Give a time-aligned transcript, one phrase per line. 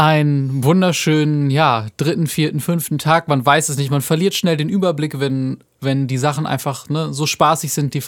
[0.00, 3.28] einen wunderschönen, ja, dritten, vierten, fünften Tag.
[3.28, 3.90] Man weiß es nicht.
[3.90, 8.02] Man verliert schnell den Überblick, wenn, wenn die Sachen einfach ne, so spaßig sind, die,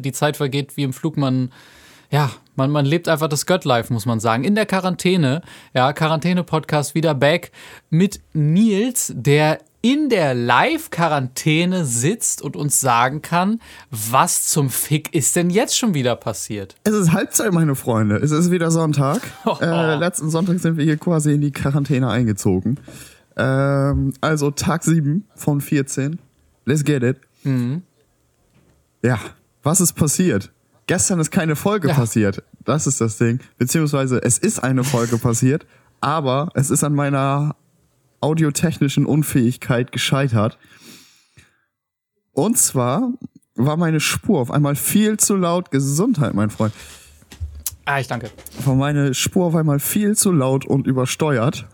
[0.00, 1.16] die Zeit vergeht wie im Flug.
[1.16, 1.52] Man,
[2.10, 4.42] ja, man, man lebt einfach das Göttlife, muss man sagen.
[4.42, 5.40] In der Quarantäne,
[5.72, 7.52] ja, Quarantäne-Podcast wieder back
[7.90, 9.60] mit Nils, der
[9.92, 13.60] in der Live-Quarantäne sitzt und uns sagen kann,
[13.92, 16.74] was zum Fick ist denn jetzt schon wieder passiert?
[16.82, 18.16] Es ist Halbzeit, meine Freunde.
[18.16, 19.20] Es ist wieder Sonntag.
[19.44, 19.56] Oh.
[19.66, 22.78] Äh, letzten Sonntag sind wir hier quasi in die Quarantäne eingezogen.
[23.36, 26.18] Ähm, also Tag 7 von 14.
[26.64, 27.18] Let's get it.
[27.44, 27.82] Mhm.
[29.02, 29.18] Ja,
[29.62, 30.52] was ist passiert?
[30.86, 31.94] Gestern ist keine Folge ja.
[31.94, 32.42] passiert.
[32.64, 33.40] Das ist das Ding.
[33.58, 35.66] Beziehungsweise es ist eine Folge passiert,
[36.00, 37.56] aber es ist an meiner
[38.20, 40.58] audiotechnischen Unfähigkeit gescheitert.
[42.32, 43.12] Und zwar
[43.54, 45.70] war meine Spur auf einmal viel zu laut.
[45.70, 46.72] Gesundheit, mein Freund.
[47.86, 48.30] Ah, ich danke.
[48.64, 51.66] War meine Spur auf einmal viel zu laut und übersteuert.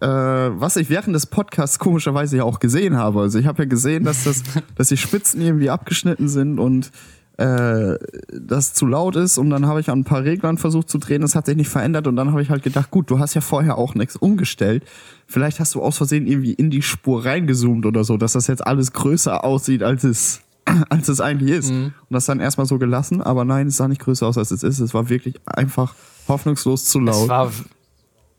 [0.00, 3.22] Äh, was ich während des Podcasts komischerweise ja auch gesehen habe.
[3.22, 4.42] Also ich habe ja gesehen, dass das,
[4.76, 6.92] dass die Spitzen irgendwie abgeschnitten sind und
[7.38, 7.96] äh,
[8.32, 11.20] das zu laut ist und dann habe ich an ein paar Reglern versucht zu drehen,
[11.20, 13.40] das hat sich nicht verändert und dann habe ich halt gedacht, gut, du hast ja
[13.40, 14.84] vorher auch nichts umgestellt,
[15.26, 18.66] vielleicht hast du aus Versehen irgendwie in die Spur reingezoomt oder so, dass das jetzt
[18.66, 20.40] alles größer aussieht, als es
[20.88, 21.70] als es eigentlich ist.
[21.70, 21.84] Mhm.
[21.84, 24.62] Und das dann erstmal so gelassen, aber nein, es sah nicht größer aus, als es
[24.62, 24.80] ist.
[24.80, 25.94] Es war wirklich einfach
[26.28, 27.22] hoffnungslos zu laut.
[27.22, 27.52] Es war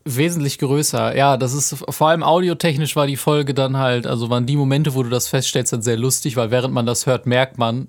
[0.03, 1.15] wesentlich größer.
[1.15, 4.93] Ja, das ist vor allem audiotechnisch war die Folge dann halt, also waren die Momente,
[4.95, 7.87] wo du das feststellst, dann sehr lustig, weil während man das hört, merkt man,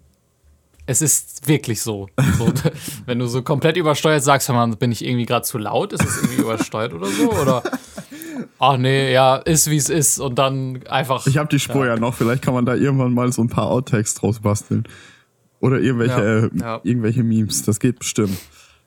[0.89, 2.09] es ist wirklich so.
[2.39, 2.51] so
[3.07, 5.93] wenn du so komplett übersteuert sagst, man, bin ich irgendwie gerade zu laut?
[5.93, 7.31] Ist es irgendwie übersteuert oder so?
[7.31, 7.63] Oder
[8.59, 11.27] ach nee, ja, ist wie es ist und dann einfach.
[11.27, 11.95] Ich habe die Spur ja.
[11.95, 12.01] ja.
[12.01, 14.85] noch, vielleicht kann man da irgendwann mal so ein paar Outtakes draus basteln.
[15.61, 16.81] Oder irgendwelche, ja, ja.
[16.85, 18.39] irgendwelche Memes, das geht bestimmt.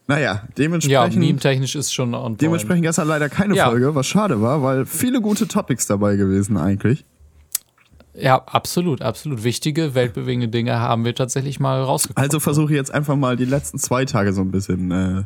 [0.07, 1.13] Naja, dementsprechend.
[1.13, 2.41] Ja, meme-technisch ist schon on point.
[2.41, 7.05] Dementsprechend gestern leider keine Folge, was schade war, weil viele gute Topics dabei gewesen eigentlich.
[8.13, 9.43] Ja, absolut, absolut.
[9.43, 12.23] Wichtige, weltbewegende Dinge haben wir tatsächlich mal rausgekommen.
[12.23, 15.23] Also versuche ich jetzt einfach mal die letzten zwei Tage so ein bisschen äh,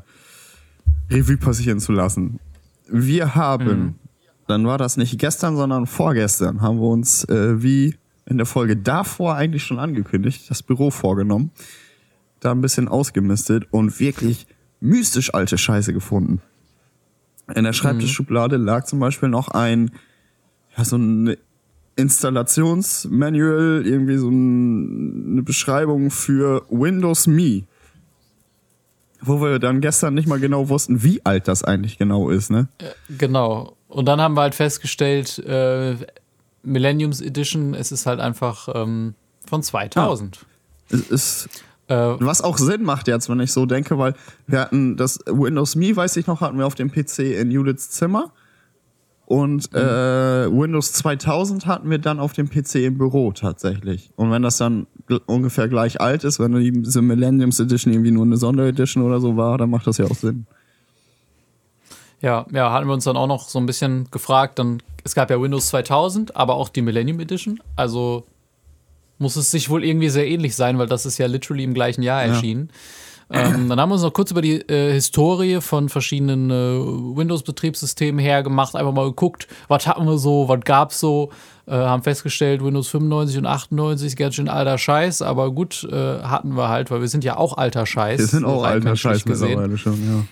[1.09, 2.39] Revue passieren zu lassen.
[2.87, 3.95] Wir haben, mhm.
[4.47, 7.95] dann war das nicht gestern, sondern vorgestern, haben wir uns äh, wie
[8.27, 11.51] in der Folge davor eigentlich schon angekündigt, das Büro vorgenommen,
[12.39, 14.47] da ein bisschen ausgemistet und wirklich
[14.79, 16.41] mystisch alte Scheiße gefunden.
[17.53, 19.91] In der Schreibtischschublade lag zum Beispiel noch ein,
[20.75, 21.37] ja, so eine
[21.95, 27.63] Installationsmanual, irgendwie so ein, eine Beschreibung für Windows Me.
[29.21, 32.67] Wo wir dann gestern nicht mal genau wussten, wie alt das eigentlich genau ist, ne?
[33.17, 33.75] Genau.
[33.87, 35.95] Und dann haben wir halt festgestellt, äh,
[36.63, 39.15] Millenniums Edition, es ist halt einfach ähm,
[39.47, 40.35] von 2000.
[40.35, 40.97] Ja.
[40.97, 41.49] Es ist
[41.87, 44.15] äh, was auch Sinn macht jetzt, wenn ich so denke, weil
[44.47, 47.91] wir hatten das Windows Me, weiß ich noch, hatten wir auf dem PC in Judiths
[47.91, 48.31] Zimmer.
[49.25, 49.79] Und mhm.
[49.79, 54.11] äh, Windows 2000 hatten wir dann auf dem PC im Büro tatsächlich.
[54.15, 54.87] Und wenn das dann
[55.25, 56.53] ungefähr gleich alt ist, wenn
[56.83, 60.15] diese Millenniums Edition irgendwie nur eine Sonderedition oder so war, dann macht das ja auch
[60.15, 60.45] Sinn.
[62.21, 64.59] Ja, ja, hatten wir uns dann auch noch so ein bisschen gefragt.
[64.59, 67.59] Dann, es gab ja Windows 2000, aber auch die Millennium Edition.
[67.75, 68.25] Also
[69.17, 72.03] muss es sich wohl irgendwie sehr ähnlich sein, weil das ist ja literally im gleichen
[72.03, 72.69] Jahr erschienen.
[72.71, 72.75] Ja.
[73.29, 78.19] Ähm, dann haben wir uns noch kurz über die äh, Historie von verschiedenen äh, Windows-Betriebssystemen
[78.19, 81.31] hergemacht, einfach mal geguckt, was hatten wir so, was gab's so,
[81.65, 86.21] äh, haben festgestellt, Windows 95 und 98 ist ganz schön alter Scheiß, aber gut, äh,
[86.21, 88.19] hatten wir halt, weil wir sind ja auch alter Scheiß.
[88.19, 90.25] Wir sind auch alter Scheiß mittlerweile schon, ja.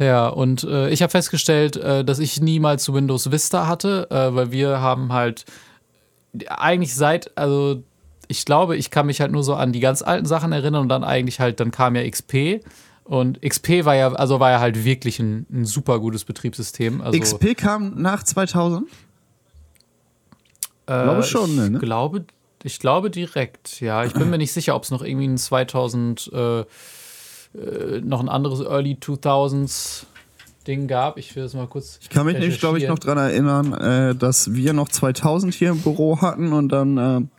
[0.00, 4.80] Ja, und äh, ich habe festgestellt, äh, dass ich niemals Windows Vista hatte, weil wir
[4.80, 5.44] haben halt
[6.48, 7.82] eigentlich seit, also
[8.28, 10.88] ich glaube, ich kann mich halt nur so an die ganz alten Sachen erinnern und
[10.88, 12.60] dann eigentlich halt, dann kam ja XP.
[13.04, 17.00] Und XP war ja, also war ja halt wirklich ein, ein super gutes Betriebssystem.
[17.00, 18.86] Also, XP kam nach 2000?
[20.86, 21.70] Äh, glaube schon, ne?
[21.72, 22.26] Ich glaube,
[22.62, 24.04] ich glaube direkt, ja.
[24.04, 26.64] Ich bin mir nicht sicher, ob es noch irgendwie ein 2000, äh, äh,
[28.02, 30.04] noch ein anderes Early 2000s
[30.66, 31.16] Ding gab.
[31.16, 31.98] Ich will das mal kurz.
[32.02, 35.70] Ich kann mich nicht, glaube ich, noch daran erinnern, äh, dass wir noch 2000 hier
[35.70, 37.30] im Büro hatten und dann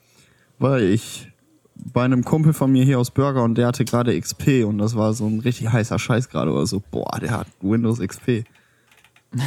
[0.59, 1.31] war ich
[1.75, 4.95] bei einem Kumpel von mir hier aus Burger und der hatte gerade XP und das
[4.95, 6.81] war so ein richtig heißer Scheiß gerade oder so.
[6.91, 8.43] Boah, der hat Windows XP.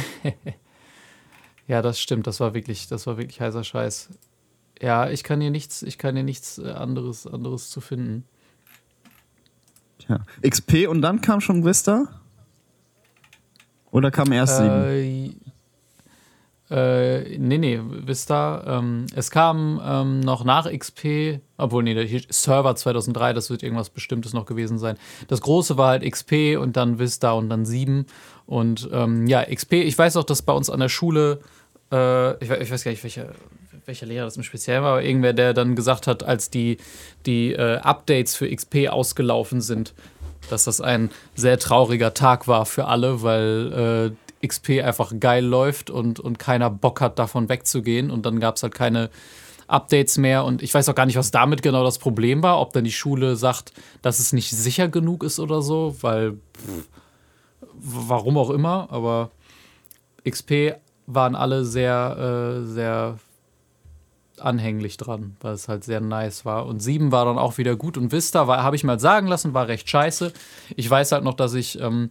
[1.67, 2.27] ja, das stimmt.
[2.27, 4.09] Das war wirklich, das war wirklich heißer Scheiß.
[4.81, 8.25] Ja, ich kann hier nichts, ich kann hier nichts äh, anderes, anderes zu finden.
[9.99, 10.25] Tja.
[10.41, 12.07] XP und dann kam schon Vista?
[13.91, 15.52] Oder kam erst äh, 7?
[16.73, 18.79] Äh, nee, nee, Vista.
[18.79, 24.33] Ähm, es kam ähm, noch nach XP, obwohl, nee, Server 2003, das wird irgendwas Bestimmtes
[24.33, 24.97] noch gewesen sein.
[25.27, 28.07] Das große war halt XP und dann Vista und dann 7.
[28.47, 31.41] Und ähm, ja, XP, ich weiß auch, dass bei uns an der Schule,
[31.91, 33.33] äh, ich, ich, weiß gar nicht, welcher,
[33.85, 36.77] welcher Lehrer das im Speziellen war, aber irgendwer, der dann gesagt hat, als die,
[37.27, 39.93] die äh, Updates für XP ausgelaufen sind,
[40.49, 45.89] dass das ein sehr trauriger Tag war für alle, weil äh, XP einfach geil läuft
[45.89, 48.11] und, und keiner Bock hat, davon wegzugehen.
[48.11, 49.09] Und dann gab es halt keine
[49.67, 50.43] Updates mehr.
[50.43, 52.59] Und ich weiß auch gar nicht, was damit genau das Problem war.
[52.59, 56.37] Ob dann die Schule sagt, dass es nicht sicher genug ist oder so, weil
[57.73, 58.87] warum auch immer.
[58.91, 59.31] Aber
[60.27, 60.75] XP
[61.05, 63.19] waren alle sehr, äh, sehr
[64.39, 66.65] anhänglich dran, weil es halt sehr nice war.
[66.65, 67.97] Und 7 war dann auch wieder gut.
[67.97, 70.33] Und Vista, habe ich mal sagen lassen, war recht scheiße.
[70.75, 72.09] Ich weiß halt noch, dass ich ähm,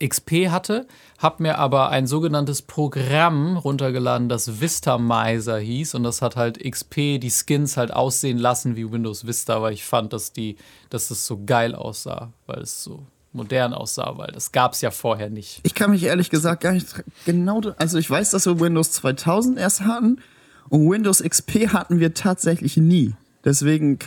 [0.00, 0.86] XP hatte,
[1.18, 5.94] habe mir aber ein sogenanntes Programm runtergeladen, das Vistamizer hieß.
[5.94, 9.84] Und das hat halt XP die Skins halt aussehen lassen wie Windows Vista, weil ich
[9.84, 10.56] fand, dass, die,
[10.88, 14.90] dass das so geil aussah, weil es so modern aussah, weil das gab es ja
[14.90, 15.60] vorher nicht.
[15.62, 16.88] Ich kann mich ehrlich gesagt gar nicht
[17.24, 20.20] genau, also ich weiß, dass wir Windows 2000 erst hatten
[20.68, 23.14] und Windows XP hatten wir tatsächlich nie.
[23.44, 23.98] Deswegen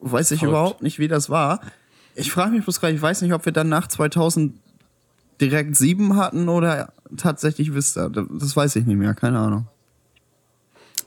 [0.00, 0.50] weiß ich Verrückt.
[0.50, 1.60] überhaupt nicht, wie das war.
[2.14, 4.58] Ich frage mich bloß gerade, ich weiß nicht, ob wir dann nach 2000
[5.40, 8.08] direkt 7 hatten oder tatsächlich Vista.
[8.08, 9.66] Das weiß ich nicht mehr, keine Ahnung.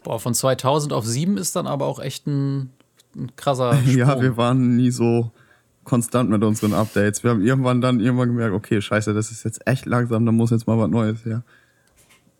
[0.03, 2.71] Boah, von 2000 auf 7 ist dann aber auch echt ein,
[3.15, 3.95] ein krasser Sprung.
[3.97, 5.31] ja, wir waren nie so
[5.83, 7.23] konstant mit unseren Updates.
[7.23, 10.51] Wir haben irgendwann dann irgendwann gemerkt, okay, scheiße, das ist jetzt echt langsam, da muss
[10.51, 11.43] jetzt mal was Neues her.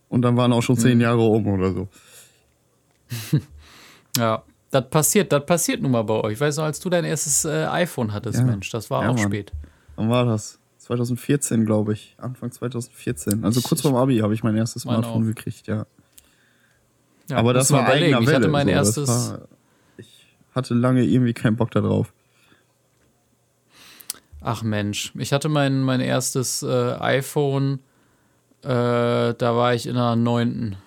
[0.07, 1.01] Und dann waren auch schon zehn hm.
[1.01, 1.87] Jahre um oder so.
[4.17, 6.33] ja, das passiert, das passiert nun mal bei euch.
[6.33, 8.45] Ich weiß noch, als du dein erstes äh, iPhone hattest, ja.
[8.45, 9.25] Mensch, das war ja, auch Mann.
[9.25, 9.51] spät.
[9.95, 10.58] Wann war das?
[10.89, 12.15] 2014, glaube ich.
[12.17, 13.43] Anfang 2014.
[13.43, 15.85] Also kurz vorm Abi habe ich mein erstes Smartphone gekriegt, ja.
[17.29, 18.29] ja Aber das war eigener Welle.
[18.31, 18.73] Ich hatte mein so.
[18.73, 19.07] erstes.
[19.07, 19.41] War,
[19.97, 20.25] ich
[20.55, 22.11] hatte lange irgendwie keinen Bock darauf.
[24.41, 27.81] Ach Mensch, ich hatte mein, mein erstes äh, iPhone,
[28.63, 30.77] äh, da war ich in der neunten.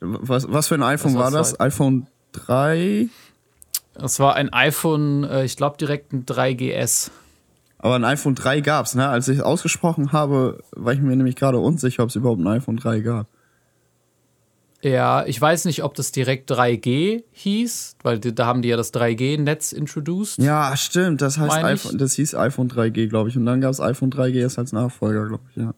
[0.00, 1.52] Was, was für ein iPhone war das?
[1.52, 1.60] Zeit?
[1.60, 3.08] iPhone 3?
[3.94, 7.12] Das war ein iPhone, äh, ich glaube direkt ein 3GS.
[7.82, 9.08] Aber ein iPhone 3 gab's, ne?
[9.08, 12.46] Als ich es ausgesprochen habe, war ich mir nämlich gerade unsicher, ob es überhaupt ein
[12.46, 13.26] iPhone 3 gab.
[14.82, 18.92] Ja, ich weiß nicht, ob das direkt 3G hieß, weil da haben die ja das
[18.92, 20.38] 3G-Netz introduced.
[20.38, 21.22] Ja, stimmt.
[21.22, 23.36] Das heißt iPhone, das hieß iPhone 3G, glaube ich.
[23.36, 25.74] Und dann gab es iPhone 3GS als Nachfolger, glaube ich, ja.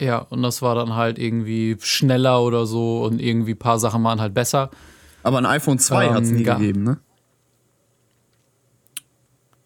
[0.00, 4.02] Ja, und das war dann halt irgendwie schneller oder so und irgendwie ein paar Sachen
[4.02, 4.70] waren halt besser.
[5.22, 6.98] Aber ein iPhone 2 ähm, hat es nie gegeben, ne?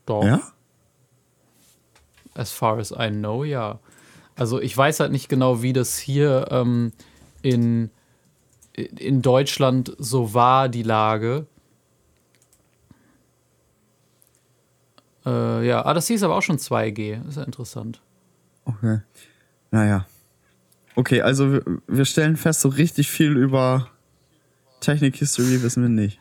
[0.05, 0.25] Doch.
[0.25, 0.41] Ja?
[2.37, 3.81] As far as I know, ja.
[4.37, 6.93] Also ich weiß halt nicht genau, wie das hier ähm,
[7.43, 7.91] in,
[8.75, 11.47] in Deutschland so war, die Lage.
[15.25, 17.27] Äh, ja, ah, das hieß aber auch schon 2G.
[17.29, 18.03] ist ja interessant.
[18.65, 19.01] Okay.
[19.71, 20.07] Naja.
[20.95, 23.91] Okay, also wir, wir stellen fest, so richtig viel über
[24.81, 26.21] Technik History wissen wir nicht.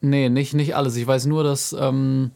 [0.00, 0.96] Nee, nicht, nicht alles.
[0.96, 2.32] Ich weiß nur, dass ähm,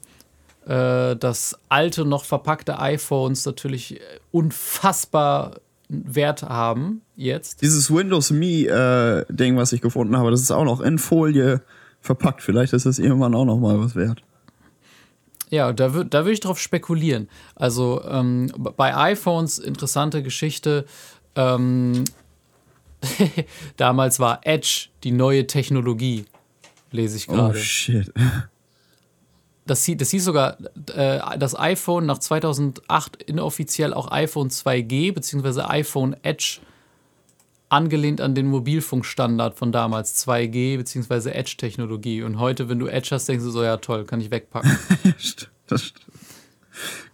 [0.67, 4.01] äh, das alte, noch verpackte iPhones natürlich
[4.33, 7.63] unfassbar Wert haben jetzt.
[7.63, 11.63] Dieses Windows Me-Ding, äh, was ich gefunden habe, das ist auch noch in Folie
[12.01, 12.43] verpackt.
[12.43, 14.23] Vielleicht ist das irgendwann auch noch mal was wert.
[15.49, 17.29] Ja, da, da würde ich drauf spekulieren.
[17.55, 20.87] Also ähm, bei iPhones interessante Geschichte.
[21.37, 22.03] Ähm,
[23.77, 26.25] damals war Edge die neue Technologie,
[26.91, 27.57] lese ich gerade.
[27.57, 28.13] Oh shit.
[29.67, 30.59] Das, das hieß sogar,
[30.95, 35.63] äh, das iPhone nach 2008 inoffiziell auch iPhone 2G bzw.
[35.63, 36.61] iPhone Edge
[37.69, 41.31] angelehnt an den Mobilfunkstandard von damals, 2G bzw.
[41.31, 42.23] Edge-Technologie.
[42.23, 44.79] Und heute, wenn du Edge hast, denkst du so, ja toll, kann ich wegpacken.
[45.67, 46.07] das stimmt.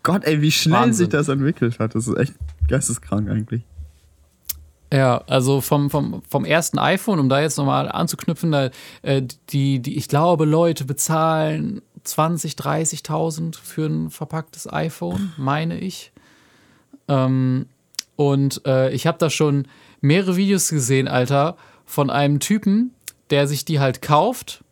[0.02, 1.06] Gott, ey, wie schnell Wahnsinn.
[1.06, 1.94] sich das entwickelt hat.
[1.94, 2.34] Das ist echt
[2.68, 3.62] geisteskrank eigentlich.
[4.92, 9.80] Ja, also vom, vom, vom ersten iPhone, um da jetzt nochmal anzuknüpfen, da, äh, die,
[9.80, 16.12] die, ich glaube, Leute bezahlen 20, 30.000 für ein verpacktes iPhone, meine ich.
[17.08, 17.66] Ähm,
[18.16, 19.66] und äh, ich habe da schon
[20.00, 22.94] mehrere Videos gesehen, Alter, von einem Typen,
[23.30, 24.62] der sich die halt kauft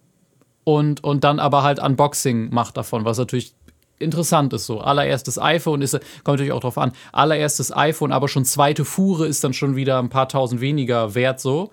[0.65, 3.55] und, und dann aber halt Unboxing macht davon, was natürlich
[3.99, 4.81] interessant ist so.
[4.81, 9.45] Allererstes iPhone ist, kommt natürlich auch drauf an, allererstes iPhone, aber schon zweite Fuhre ist
[9.45, 11.71] dann schon wieder ein paar tausend weniger wert so.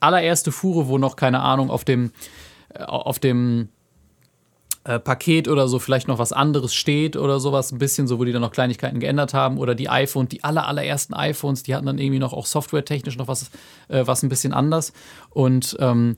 [0.00, 2.12] Allererste Fuhre, wo noch, keine Ahnung, auf dem,
[2.74, 3.68] äh, auf dem
[4.84, 8.24] äh, Paket oder so vielleicht noch was anderes steht oder sowas, ein bisschen so, wo
[8.24, 9.58] die dann noch Kleinigkeiten geändert haben.
[9.58, 13.28] Oder die iPhones, die aller, allerersten iPhones, die hatten dann irgendwie noch auch softwaretechnisch noch
[13.28, 13.50] was,
[13.88, 14.92] äh, was ein bisschen anders.
[15.30, 16.16] Und ähm,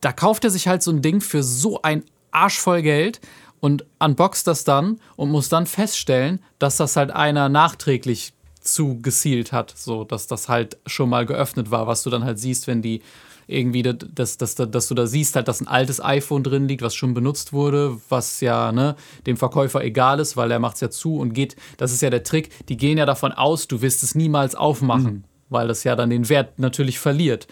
[0.00, 3.20] da kauft er sich halt so ein Ding für so ein Arsch voll Geld
[3.60, 9.72] und unboxt das dann und muss dann feststellen, dass das halt einer nachträglich zugezielt hat,
[9.76, 13.02] so dass das halt schon mal geöffnet war, was du dann halt siehst, wenn die
[13.46, 16.94] irgendwie, dass, dass, dass du da siehst, halt, dass ein altes iPhone drin liegt, was
[16.94, 20.90] schon benutzt wurde, was ja ne, dem Verkäufer egal ist, weil er macht es ja
[20.90, 24.02] zu und geht, das ist ja der Trick, die gehen ja davon aus, du wirst
[24.02, 25.24] es niemals aufmachen, mhm.
[25.48, 27.46] weil das ja dann den Wert natürlich verliert.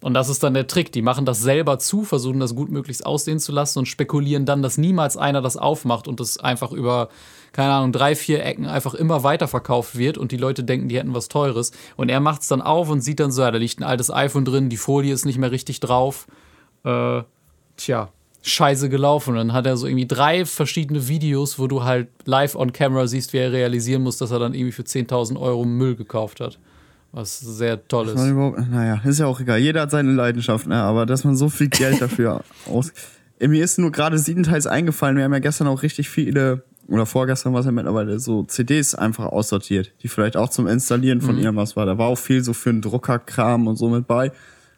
[0.00, 0.92] Und das ist dann der Trick.
[0.92, 4.62] Die machen das selber zu, versuchen das gut möglichst aussehen zu lassen und spekulieren dann,
[4.62, 7.08] dass niemals einer das aufmacht und das einfach über,
[7.52, 11.14] keine Ahnung, drei, vier Ecken einfach immer weiterverkauft wird und die Leute denken, die hätten
[11.14, 11.72] was Teures.
[11.96, 14.10] Und er macht es dann auf und sieht dann so, ja, da liegt ein altes
[14.10, 16.28] iPhone drin, die Folie ist nicht mehr richtig drauf.
[16.84, 17.22] Äh,
[17.76, 18.10] tja,
[18.42, 19.30] scheiße gelaufen.
[19.30, 23.08] Und dann hat er so irgendwie drei verschiedene Videos, wo du halt live on camera
[23.08, 26.60] siehst, wie er realisieren muss, dass er dann irgendwie für 10.000 Euro Müll gekauft hat.
[27.12, 28.16] Was sehr toll ist.
[28.16, 29.58] Naja, ist ja auch egal.
[29.58, 30.76] Jeder hat seine Leidenschaft, ne?
[30.76, 32.92] aber dass man so viel Geld dafür aus.
[33.40, 35.16] Mir ist nur gerade siebenteils eingefallen.
[35.16, 38.94] Wir haben ja gestern auch richtig viele, oder vorgestern war es ja mittlerweile so CDs
[38.94, 41.42] einfach aussortiert, die vielleicht auch zum Installieren von mhm.
[41.42, 41.86] irgendwas war.
[41.86, 44.32] Da war auch viel so für einen Druckerkram und so mit bei.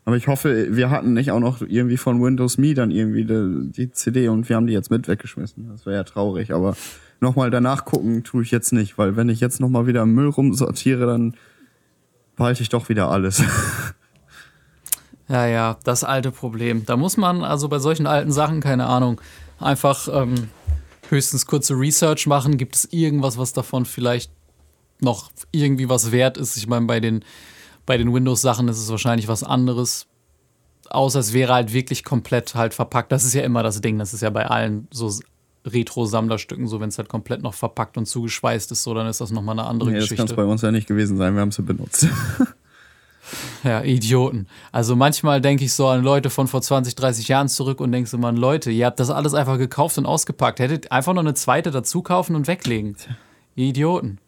[0.04, 3.70] Aber ich hoffe, wir hatten nicht auch noch irgendwie von Windows Me dann irgendwie die,
[3.70, 5.68] die CD und wir haben die jetzt mit weggeschmissen.
[5.70, 6.76] Das wäre ja traurig, aber
[7.20, 11.06] nochmal danach gucken tue ich jetzt nicht, weil wenn ich jetzt nochmal wieder Müll rumsortiere,
[11.06, 11.34] dann
[12.40, 13.42] behalte ich doch wieder alles.
[15.28, 16.86] Ja, ja, das alte Problem.
[16.86, 19.20] Da muss man also bei solchen alten Sachen, keine Ahnung,
[19.60, 20.48] einfach ähm,
[21.08, 22.56] höchstens kurze Research machen.
[22.56, 24.32] Gibt es irgendwas, was davon vielleicht
[25.00, 26.56] noch irgendwie was wert ist?
[26.56, 27.24] Ich meine, bei den,
[27.86, 30.06] bei den Windows-Sachen ist es wahrscheinlich was anderes.
[30.88, 33.12] Außer es wäre halt wirklich komplett halt verpackt.
[33.12, 33.98] Das ist ja immer das Ding.
[33.98, 35.14] Das ist ja bei allen so
[35.66, 39.30] Retro-Sammlerstücken so, wenn es halt komplett noch verpackt und zugeschweißt ist, so, dann ist das
[39.30, 40.16] nochmal eine andere nee, Geschichte.
[40.16, 42.08] Das kann es bei uns ja nicht gewesen sein, wir haben sie benutzt.
[43.64, 44.46] ja, Idioten.
[44.72, 48.08] Also manchmal denke ich so an Leute von vor 20, 30 Jahren zurück und denke
[48.08, 50.60] so, man, Leute, ihr habt das alles einfach gekauft und ausgepackt.
[50.60, 52.96] Hättet einfach noch eine zweite dazu kaufen und weglegen.
[53.54, 54.18] Ihr Idioten.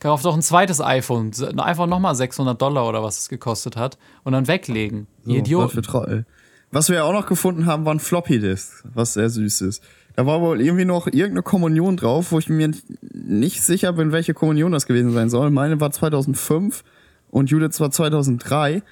[0.00, 4.32] Kauft doch ein zweites iPhone, einfach nochmal 600 Dollar oder was es gekostet hat und
[4.32, 5.08] dann weglegen.
[5.24, 5.76] So, Ihr Idioten.
[5.76, 6.24] Was.
[6.70, 9.82] Was wir ja auch noch gefunden haben, waren Floppy Disks, was sehr süß ist.
[10.18, 12.72] Da war wohl irgendwie noch irgendeine Kommunion drauf, wo ich mir
[13.12, 15.52] nicht sicher bin, welche Kommunion das gewesen sein soll.
[15.52, 16.82] Meine war 2005
[17.30, 18.82] und Judith war 2003.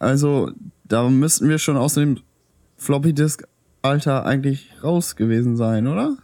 [0.00, 0.50] Also
[0.82, 2.18] da müssten wir schon aus dem
[2.78, 3.44] Floppy Disk
[3.82, 6.16] Alter eigentlich raus gewesen sein, oder?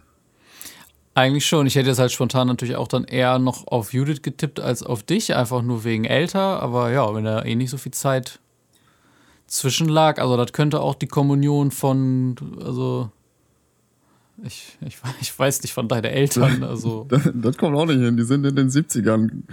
[1.13, 1.65] Eigentlich schon.
[1.65, 5.03] Ich hätte jetzt halt spontan natürlich auch dann eher noch auf Judith getippt als auf
[5.03, 6.61] dich, einfach nur wegen älter.
[6.61, 8.41] Aber ja, wenn da eh nicht so viel Zeit
[9.47, 13.09] zwischenlag, also das könnte auch die Kommunion von, also
[14.43, 16.63] ich, ich, ich weiß nicht von deinen Eltern.
[16.69, 17.05] Also.
[17.09, 18.17] Das, das, kommt auch nicht hin.
[18.17, 19.43] Die sind in den 70ern,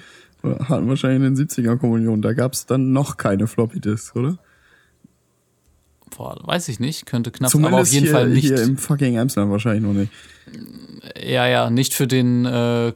[0.42, 2.22] hatten wahrscheinlich in den 70er Kommunion.
[2.22, 4.38] Da gab es dann noch keine Floppy Disks, oder?
[6.16, 7.06] Boah, weiß ich nicht.
[7.06, 8.46] Könnte knapp, Zumindest aber auf jeden hier, Fall nicht.
[8.46, 10.12] Hier im fucking Amsterdam wahrscheinlich noch nicht.
[11.20, 12.92] Ja, ja, nicht für den äh,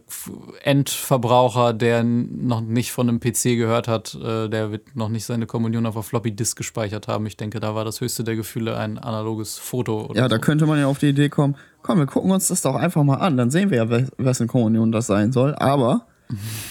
[0.62, 5.46] Endverbraucher, der noch nicht von einem PC gehört hat, äh, der wird noch nicht seine
[5.46, 7.26] Kommunion auf einer Floppy Disk gespeichert haben.
[7.26, 10.12] Ich denke, da war das höchste der Gefühle ein analoges Foto.
[10.14, 10.40] ja, da so.
[10.40, 11.56] könnte man ja auf die Idee kommen,
[11.90, 14.92] komm, wir gucken uns das doch einfach mal an, dann sehen wir ja, wessen Kommunion
[14.92, 15.56] das sein soll.
[15.56, 16.06] Aber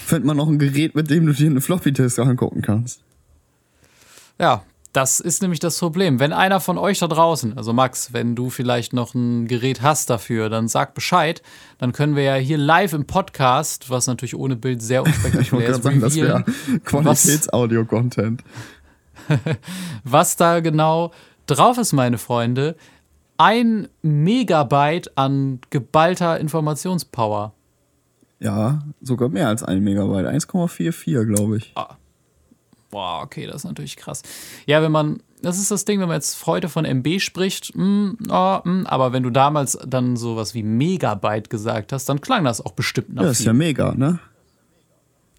[0.06, 3.02] findet man noch ein Gerät, mit dem du dir eine Floppy Disk angucken kannst.
[4.38, 4.62] Ja,
[4.94, 6.20] das ist nämlich das Problem.
[6.20, 10.08] Wenn einer von euch da draußen, also Max, wenn du vielleicht noch ein Gerät hast
[10.08, 11.42] dafür, dann sag Bescheid.
[11.76, 15.82] Dann können wir ja hier live im Podcast, was natürlich ohne Bild sehr unspektakulär ist,
[15.82, 16.44] sagen, das wäre
[16.86, 18.42] Qualitätsaudio-Content.
[20.04, 21.12] was da genau
[21.46, 22.74] drauf ist, meine Freunde.
[23.42, 27.54] Ein Megabyte an geballter Informationspower.
[28.38, 30.26] Ja, sogar mehr als ein Megabyte.
[30.26, 31.72] 1,44, glaube ich.
[31.74, 31.96] Ah,
[32.90, 34.22] Boah, okay, das ist natürlich krass.
[34.66, 38.10] Ja, wenn man, das ist das Ding, wenn man jetzt heute von MB spricht, mm,
[38.28, 42.60] oh, mm, aber wenn du damals dann sowas wie Megabyte gesagt hast, dann klang das
[42.60, 43.22] auch bestimmt nach.
[43.22, 44.18] Ja, ist ja mega, ne?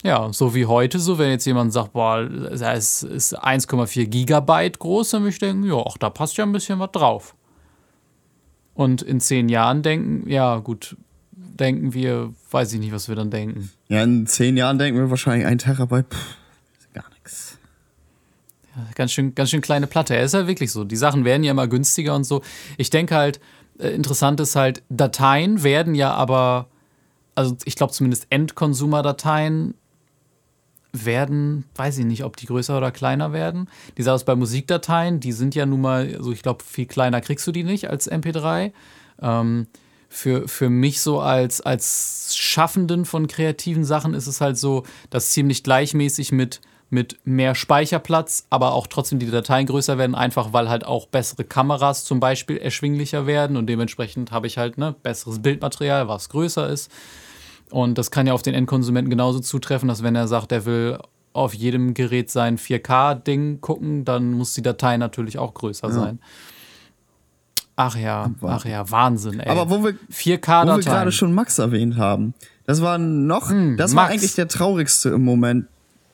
[0.02, 5.12] Ja, so wie heute, so wenn jetzt jemand sagt, boah, es ist 1,4 Gigabyte groß,
[5.12, 7.36] dann würde ich denken, ja, auch da passt ja ein bisschen was drauf.
[8.74, 10.96] Und in zehn Jahren denken, ja, gut,
[11.32, 13.70] denken wir, weiß ich nicht, was wir dann denken.
[13.90, 16.08] Ja, in zehn Jahren denken wir wahrscheinlich ein Terabyte.
[16.10, 16.42] Pff
[18.96, 20.16] ganz schön, ganz schön kleine Platte.
[20.16, 20.84] Er ist ja wirklich so.
[20.84, 22.42] Die Sachen werden ja immer günstiger und so.
[22.78, 23.40] Ich denke halt,
[23.80, 26.68] äh, interessant ist halt, Dateien werden ja aber,
[27.36, 29.76] also ich glaube zumindest Endkonsumer-Dateien
[30.94, 33.70] werden, weiß ich nicht, ob die größer oder kleiner werden.
[33.98, 37.22] Die Sache ist bei Musikdateien, die sind ja nun mal, also ich glaube, viel kleiner
[37.22, 38.72] kriegst du die nicht als MP3.
[39.22, 39.68] Ähm,
[40.10, 45.32] für, für mich so als, als Schaffenden von kreativen Sachen ist es halt so, dass
[45.32, 46.60] ziemlich gleichmäßig mit
[46.92, 51.46] mit mehr Speicherplatz, aber auch trotzdem die Dateien größer werden, einfach weil halt auch bessere
[51.46, 56.70] Kameras zum Beispiel erschwinglicher werden und dementsprechend habe ich halt ne, besseres Bildmaterial, was größer
[56.70, 56.92] ist.
[57.72, 61.00] Und das kann ja auf den Endkonsumenten genauso zutreffen, dass wenn er sagt, er will
[61.34, 65.94] auf jedem Gerät sein 4K-Ding gucken, dann muss die Datei natürlich auch größer ja.
[65.94, 66.20] sein.
[67.78, 69.50] Ach ja, ach ja, Wahnsinn, ey.
[69.50, 72.34] Aber wo wir, 4K wo wir gerade schon Max erwähnt haben,
[72.66, 74.06] das war noch, hm, das Max.
[74.06, 75.68] war eigentlich der traurigste im Moment.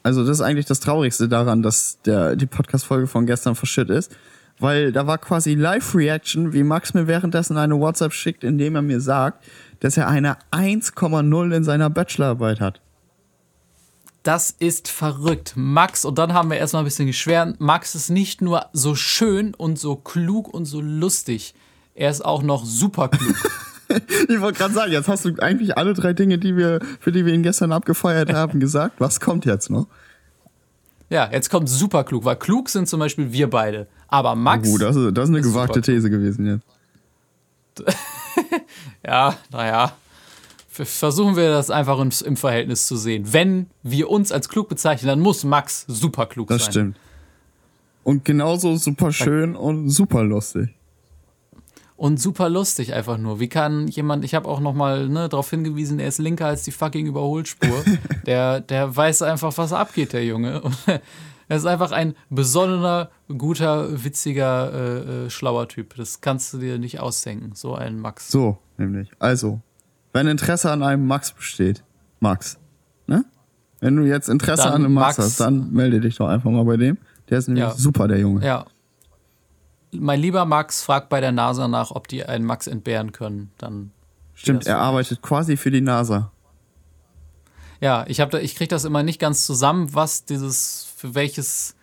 [0.03, 4.15] Also das ist eigentlich das Traurigste daran, dass der, die Podcast-Folge von gestern verschütt ist.
[4.59, 8.81] Weil da war quasi Live-Reaction, wie Max mir währenddessen eine WhatsApp schickt, in dem er
[8.81, 9.45] mir sagt,
[9.79, 12.81] dass er eine 1,0 in seiner Bachelorarbeit hat.
[14.23, 15.53] Das ist verrückt.
[15.55, 17.61] Max, und dann haben wir erstmal ein bisschen geschwärmt.
[17.61, 21.55] Max ist nicht nur so schön und so klug und so lustig,
[21.95, 23.35] er ist auch noch super klug.
[24.27, 27.25] ich wollte gerade sagen, jetzt hast du eigentlich alle drei Dinge, die wir, für die
[27.25, 28.95] wir ihn gestern abgefeuert haben, gesagt.
[28.99, 29.87] Was kommt jetzt noch?
[31.09, 33.87] Ja, jetzt kommt super klug, weil klug sind zum Beispiel wir beide.
[34.09, 34.67] Aber Max.
[34.69, 36.61] Oh, das ist, das ist eine gewagte These gewesen
[37.77, 37.95] jetzt.
[39.05, 39.93] ja, naja.
[40.69, 43.33] Versuchen wir das einfach im, im, Verhältnis zu sehen.
[43.33, 46.65] Wenn wir uns als klug bezeichnen, dann muss Max super klug das sein.
[46.65, 46.97] Das stimmt.
[48.03, 50.69] Und genauso super schön und super lustig.
[51.97, 53.39] Und super lustig einfach nur.
[53.39, 56.71] Wie kann jemand, ich habe auch nochmal ne, darauf hingewiesen, er ist linker als die
[56.71, 57.83] fucking Überholspur.
[58.27, 60.61] der, der weiß einfach, was abgeht, der Junge.
[61.49, 65.95] Er ist einfach ein besonnener, guter, witziger, äh, äh, schlauer Typ.
[65.95, 68.29] Das kannst du dir nicht ausdenken, so ein Max.
[68.29, 69.09] So, nämlich.
[69.19, 69.61] Also,
[70.11, 71.83] wenn Interesse an einem Max besteht,
[72.19, 72.57] Max,
[73.05, 73.23] ne?
[73.79, 76.51] Wenn du jetzt Interesse dann an einem Max, Max, hast, dann melde dich doch einfach
[76.51, 76.97] mal bei dem.
[77.29, 77.71] Der ist nämlich ja.
[77.71, 78.45] super, der Junge.
[78.45, 78.65] Ja.
[79.91, 83.51] Mein lieber Max fragt bei der NASA nach, ob die einen Max entbehren können.
[83.57, 83.91] Dann
[84.33, 86.31] Stimmt, er arbeitet quasi für die NASA.
[87.79, 91.75] Ja, ich habe ich kriege das immer nicht ganz zusammen, was dieses für welches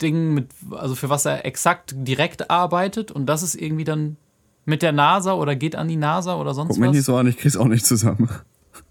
[0.00, 4.16] Ding mit also für was er exakt direkt arbeitet und das ist irgendwie dann
[4.64, 6.86] mit der NASA oder geht an die NASA oder sonst Guck was.
[6.86, 8.28] Guck mich so an, ich krieg's auch nicht zusammen.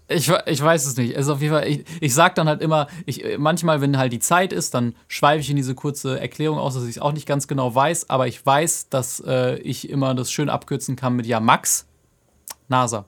[0.06, 1.16] Ich, ich weiß es nicht.
[1.16, 4.18] Also auf jeden Fall, ich, ich sag dann halt immer, ich, manchmal, wenn halt die
[4.18, 7.26] Zeit ist, dann schweife ich in diese kurze Erklärung aus, dass ich es auch nicht
[7.26, 11.26] ganz genau weiß, aber ich weiß, dass äh, ich immer das schön abkürzen kann mit
[11.26, 11.86] ja, Max,
[12.68, 13.06] NASA.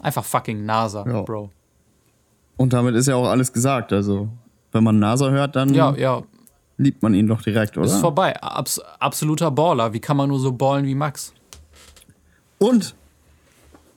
[0.00, 1.22] Einfach fucking NASA, ja.
[1.22, 1.50] Bro.
[2.56, 3.92] Und damit ist ja auch alles gesagt.
[3.92, 4.28] Also,
[4.72, 6.22] wenn man NASA hört, dann ja, ja.
[6.76, 7.86] liebt man ihn doch direkt, oder?
[7.86, 8.40] Ist vorbei.
[8.42, 9.92] Abs absoluter Baller.
[9.92, 11.32] Wie kann man nur so ballen wie Max?
[12.58, 12.94] Und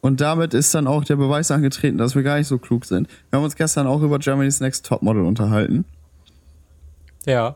[0.02, 3.08] und damit ist dann auch der Beweis angetreten, dass wir gar nicht so klug sind.
[3.30, 5.86] Wir haben uns gestern auch über Germany's Next Topmodel unterhalten.
[7.26, 7.56] Ja.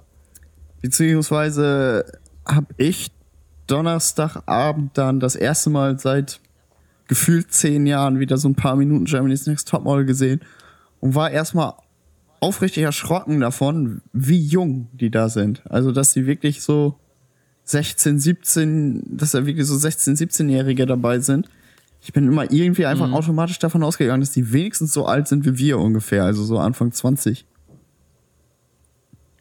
[0.82, 2.06] Beziehungsweise
[2.48, 3.12] habe ich
[3.66, 6.40] Donnerstagabend dann das erste Mal seit
[7.08, 10.42] gefühlt zehn Jahren wieder so ein paar Minuten Germany's Next Topmodel gesehen
[11.00, 11.74] und war erstmal
[12.46, 15.64] aufrichtig erschrocken davon, wie jung die da sind.
[15.70, 16.96] Also, dass sie wirklich so
[17.66, 21.50] 16, 17, dass da wirklich so 16, 17-Jährige dabei sind
[22.06, 23.16] ich bin immer irgendwie einfach mhm.
[23.16, 26.92] automatisch davon ausgegangen, dass die wenigstens so alt sind wie wir ungefähr, also so Anfang
[26.92, 27.48] 20.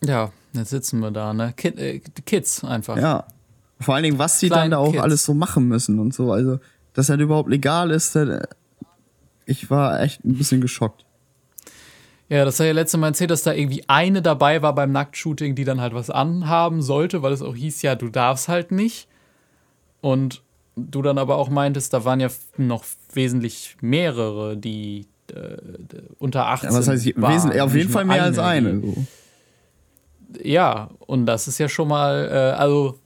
[0.03, 1.53] Ja, jetzt sitzen wir da, ne?
[1.55, 2.97] Kid, äh, Kids einfach.
[2.97, 3.27] Ja.
[3.81, 5.03] Vor allen Dingen, was sie dann da auch Kids.
[5.03, 6.33] alles so machen müssen und so.
[6.33, 6.59] Also,
[6.95, 8.17] dass das überhaupt legal ist,
[9.45, 11.05] ich war echt ein bisschen geschockt.
[12.29, 15.55] Ja, das hat ja letztes Mal erzählt, dass da irgendwie eine dabei war beim Nacktshooting,
[15.55, 19.09] die dann halt was anhaben sollte, weil es auch hieß, ja, du darfst halt nicht.
[20.01, 20.43] Und
[20.77, 25.57] du dann aber auch meintest, da waren ja noch wesentlich mehrere, die äh,
[26.19, 27.35] unter 18 ja, was heißt, waren.
[27.35, 28.81] Wesen, auf jeden Fall mehr als eine.
[28.81, 28.95] So.
[30.43, 32.99] Ja, und das ist ja schon mal, äh, also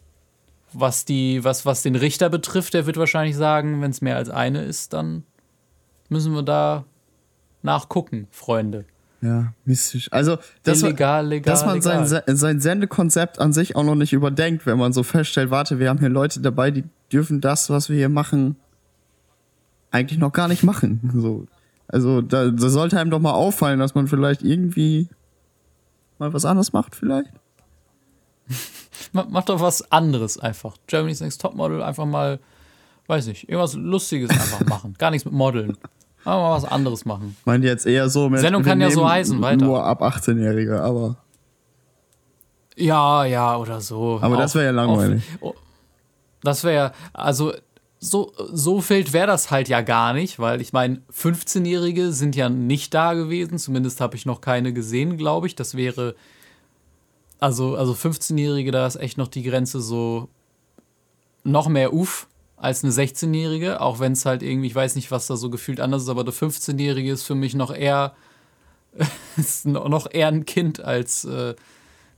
[0.72, 4.30] was die, was, was den Richter betrifft, der wird wahrscheinlich sagen, wenn es mehr als
[4.30, 5.24] eine ist, dann
[6.08, 6.84] müssen wir da
[7.62, 8.84] nachgucken, Freunde.
[9.20, 10.12] Ja, mystisch.
[10.12, 12.06] Also, dass, illegal, legal, dass man legal.
[12.06, 15.88] Sein, sein Sendekonzept an sich auch noch nicht überdenkt, wenn man so feststellt, warte, wir
[15.88, 18.56] haben hier Leute dabei, die dürfen das, was wir hier machen,
[19.90, 21.10] eigentlich noch gar nicht machen.
[21.14, 21.46] So.
[21.88, 25.08] Also, da, da sollte einem doch mal auffallen, dass man vielleicht irgendwie
[26.18, 27.30] mal was anderes macht, vielleicht.
[29.12, 30.76] Mach doch was anderes einfach.
[30.86, 32.38] Germany's Next Topmodel einfach mal,
[33.06, 34.94] weiß nicht, irgendwas Lustiges einfach machen.
[34.98, 35.76] Gar nichts mit Modeln.
[36.24, 37.36] Aber mal was anderes machen.
[37.44, 38.40] Meint jetzt eher so mit.
[38.40, 39.64] Sendung kann ja so heißen, weiter.
[39.64, 41.16] Nur ab 18-Jährige, aber.
[42.76, 44.18] Ja, ja, oder so.
[44.20, 45.22] Aber das wäre ja langweilig.
[45.40, 45.54] Auf, oh,
[46.42, 47.52] das wäre, also
[47.98, 52.48] so, so wild wäre das halt ja gar nicht, weil ich meine, 15-Jährige sind ja
[52.48, 53.58] nicht da gewesen.
[53.58, 55.56] Zumindest habe ich noch keine gesehen, glaube ich.
[55.56, 56.14] Das wäre.
[57.40, 60.28] Also, also 15-Jährige, da ist echt noch die Grenze so
[61.44, 62.26] noch mehr Uff
[62.60, 65.80] als eine 16-Jährige, auch wenn es halt irgendwie, ich weiß nicht, was da so gefühlt
[65.80, 68.14] anders ist, aber der 15-Jährige ist für mich noch eher
[69.36, 71.54] ist noch eher ein Kind als äh,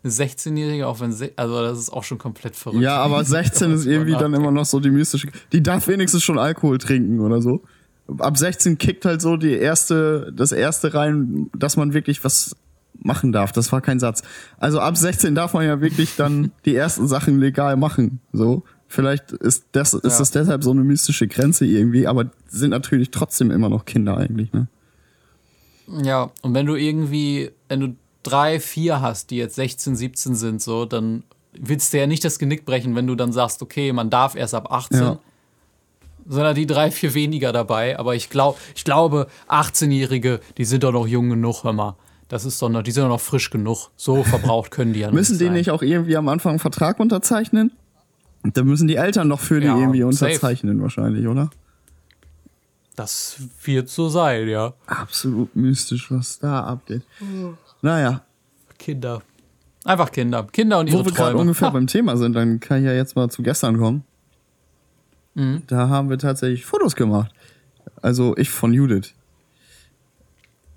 [0.03, 2.83] eine 16-Jährige, auch wenn, also das ist auch schon komplett verrückt.
[2.83, 6.39] Ja, aber 16 ist irgendwie dann immer noch so die mystische, die darf wenigstens schon
[6.39, 7.63] Alkohol trinken oder so.
[8.19, 12.57] Ab 16 kickt halt so die erste, das erste rein, dass man wirklich was
[12.99, 13.53] machen darf.
[13.53, 14.23] Das war kein Satz.
[14.59, 18.65] Also ab 16 darf man ja wirklich dann die ersten Sachen legal machen, so.
[18.93, 20.19] Vielleicht ist das, ist ja.
[20.19, 24.53] das deshalb so eine mystische Grenze irgendwie, aber sind natürlich trotzdem immer noch Kinder eigentlich,
[24.53, 24.67] ne?
[26.03, 30.61] Ja, und wenn du irgendwie, wenn du drei, vier hast, die jetzt 16, 17 sind,
[30.61, 31.23] so, dann
[31.53, 34.55] willst du ja nicht das Genick brechen, wenn du dann sagst, okay, man darf erst
[34.55, 35.01] ab 18.
[35.01, 35.19] Ja.
[36.27, 37.97] Sondern die drei, vier weniger dabei.
[37.97, 41.95] Aber ich, glaub, ich glaube, 18-Jährige, die sind doch noch jung genug, hör mal.
[42.27, 43.91] Das ist doch noch, die sind doch noch frisch genug.
[43.97, 45.15] So verbraucht können die ja nicht.
[45.15, 47.71] Müssen die nicht auch irgendwie am Anfang einen Vertrag unterzeichnen?
[48.43, 50.83] Da müssen die Eltern noch für die ja, irgendwie unterzeichnen, safe.
[50.83, 51.51] wahrscheinlich, oder?
[52.97, 54.75] Das wird so sein, ja.
[54.87, 57.03] Absolut mystisch, was da abgeht.
[57.21, 57.57] Mhm.
[57.83, 58.23] Naja.
[58.79, 59.23] Kinder.
[59.85, 60.47] Einfach Kinder.
[60.53, 61.73] Kinder und ihre Wo wir gerade ungefähr ha.
[61.73, 64.05] beim Thema sind, dann kann ich ja jetzt mal zu gestern kommen.
[65.35, 65.63] Mhm.
[65.67, 67.33] Da haben wir tatsächlich Fotos gemacht.
[68.03, 69.15] Also ich von Judith.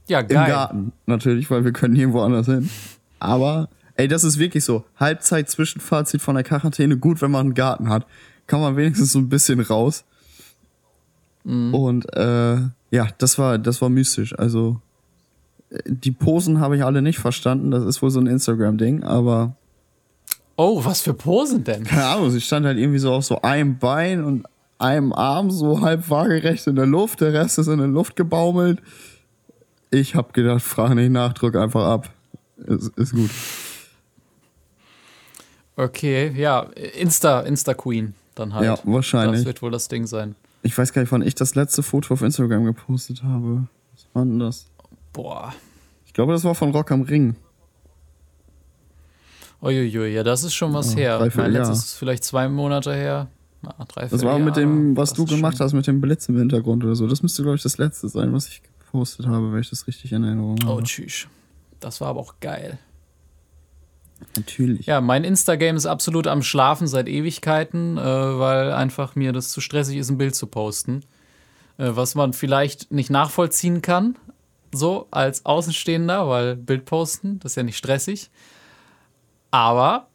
[0.07, 0.45] Ja, geil.
[0.47, 2.69] Im Garten, natürlich, weil wir können nirgendwo anders hin.
[3.19, 4.83] Aber, ey, das ist wirklich so.
[4.99, 6.97] Halbzeit-Zwischenfazit von der Quarantäne.
[6.97, 8.05] Gut, wenn man einen Garten hat.
[8.47, 10.03] Kann man wenigstens so ein bisschen raus.
[11.43, 11.73] Mhm.
[11.73, 12.57] Und, äh,
[12.91, 14.37] ja, das war, das war mystisch.
[14.37, 14.79] Also,
[15.85, 17.71] die Posen habe ich alle nicht verstanden.
[17.71, 19.55] Das ist wohl so ein Instagram-Ding, aber.
[20.55, 21.83] Oh, was für Posen denn?
[21.83, 24.45] Keine Ahnung, sie stand halt irgendwie so auf so einem Bein und
[24.77, 28.79] einem Arm so halb waagerecht in der Luft, der Rest ist in der Luft gebaumelt.
[29.89, 32.09] Ich hab gedacht, frage nicht nach, drück einfach ab.
[32.57, 33.29] Ist, ist gut.
[35.75, 36.61] Okay, ja,
[36.99, 38.65] Insta, Insta Queen dann halt.
[38.65, 39.41] Ja, wahrscheinlich.
[39.41, 40.35] Das wird wohl das Ding sein.
[40.61, 43.67] Ich weiß gar nicht, wann ich das letzte Foto auf Instagram gepostet habe.
[43.93, 44.67] Was war denn das?
[45.11, 45.53] Boah.
[46.05, 47.35] Ich glaube, das war von Rock am Ring.
[49.61, 51.31] Uiuiui, ja, das ist schon was ja, her.
[51.35, 53.29] Mein letztes ist vielleicht zwei Monate her.
[53.61, 56.83] Na, drei, das war mit dem, was du gemacht hast, mit dem Blitz im Hintergrund
[56.83, 57.07] oder so.
[57.07, 60.11] Das müsste, glaube ich, das letzte sein, was ich gepostet habe, wenn ich das richtig
[60.11, 60.73] in Erinnerung habe.
[60.73, 61.27] Oh, tschüss.
[61.79, 62.77] Das war aber auch geil.
[64.35, 64.85] Natürlich.
[64.85, 69.61] Ja, mein Instagram ist absolut am Schlafen seit Ewigkeiten, äh, weil einfach mir das zu
[69.61, 71.03] stressig ist, ein Bild zu posten.
[71.77, 74.17] Äh, was man vielleicht nicht nachvollziehen kann,
[74.71, 78.29] so als Außenstehender, weil Bild posten, das ist ja nicht stressig.
[79.51, 80.07] Aber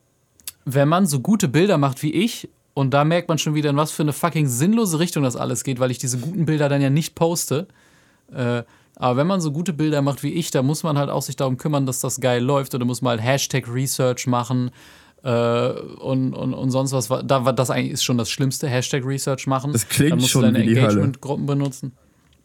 [0.64, 3.76] wenn man so gute Bilder macht wie ich, und da merkt man schon wieder, in
[3.76, 6.80] was für eine fucking sinnlose Richtung das alles geht, weil ich diese guten Bilder dann
[6.80, 7.66] ja nicht poste.
[8.32, 8.62] Äh,
[8.98, 11.36] aber wenn man so gute Bilder macht wie ich, da muss man halt auch sich
[11.36, 12.74] darum kümmern, dass das geil läuft.
[12.74, 14.72] Oder muss mal Hashtag Research machen
[15.22, 17.08] äh, und, und, und sonst was.
[17.24, 19.72] Da, das eigentlich ist schon das Schlimmste, Hashtag Research machen.
[19.72, 21.92] Das klingt dann musst schon du deine Engagement-Gruppen benutzen.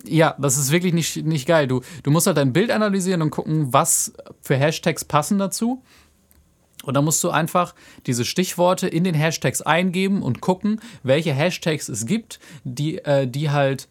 [0.05, 1.67] Ja, das ist wirklich nicht, nicht geil.
[1.67, 5.81] Du, du musst halt dein Bild analysieren und gucken, was für Hashtags passen dazu.
[6.83, 7.73] Und dann musst du einfach
[8.05, 13.49] diese Stichworte in den Hashtags eingeben und gucken, welche Hashtags es gibt, die, äh, die
[13.49, 13.87] halt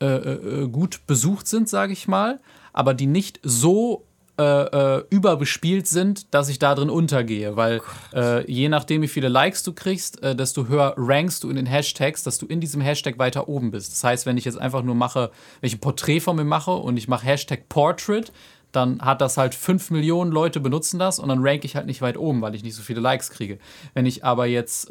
[0.00, 2.40] äh, äh, gut besucht sind, sage ich mal,
[2.72, 4.04] aber die nicht so
[4.38, 7.56] äh, äh, überbespielt sind, dass ich da drin untergehe.
[7.56, 7.82] Weil
[8.14, 11.66] äh, je nachdem, wie viele Likes du kriegst, äh, desto höher rankst du in den
[11.66, 13.90] Hashtags, dass du in diesem Hashtag weiter oben bist.
[13.90, 16.70] Das heißt, wenn ich jetzt einfach nur mache, wenn ich ein Porträt von mir mache
[16.70, 18.30] und ich mache Hashtag Portrait,
[18.70, 22.00] dann hat das halt 5 Millionen Leute benutzen das und dann rank ich halt nicht
[22.00, 23.58] weit oben, weil ich nicht so viele Likes kriege.
[23.94, 24.88] Wenn ich aber jetzt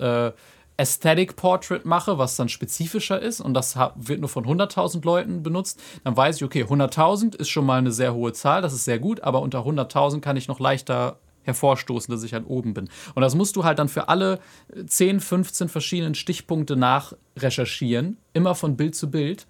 [0.77, 5.81] Aesthetic Portrait mache, was dann spezifischer ist und das wird nur von 100.000 Leuten benutzt,
[6.03, 8.99] dann weiß ich, okay, 100.000 ist schon mal eine sehr hohe Zahl, das ist sehr
[8.99, 12.89] gut, aber unter 100.000 kann ich noch leichter hervorstoßen, dass ich halt oben bin.
[13.15, 14.39] Und das musst du halt dann für alle
[14.85, 19.47] 10, 15 verschiedenen Stichpunkte nachrecherchieren, immer von Bild zu Bild.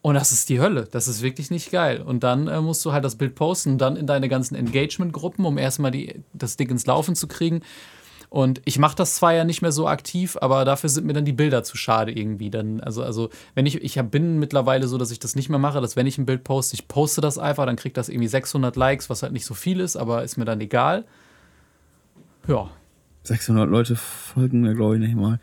[0.00, 0.86] Und das ist die Hölle.
[0.90, 2.00] Das ist wirklich nicht geil.
[2.00, 5.58] Und dann äh, musst du halt das Bild posten, dann in deine ganzen Engagement-Gruppen, um
[5.58, 7.62] erstmal die, das Ding ins Laufen zu kriegen.
[8.34, 11.24] Und ich mache das zwar ja nicht mehr so aktiv, aber dafür sind mir dann
[11.24, 12.50] die Bilder zu schade irgendwie.
[12.50, 15.80] Dann, also, also, wenn ich, ich bin mittlerweile so, dass ich das nicht mehr mache,
[15.80, 18.74] dass wenn ich ein Bild poste, ich poste das einfach, dann kriegt das irgendwie 600
[18.74, 21.04] Likes, was halt nicht so viel ist, aber ist mir dann egal.
[22.48, 22.72] Ja.
[23.22, 25.38] 600 Leute folgen mir, glaube ich, nicht mal.